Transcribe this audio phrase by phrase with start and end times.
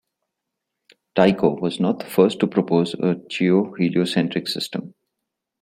[1.13, 4.95] Tycho was not the first to propose a geoheliocentric system.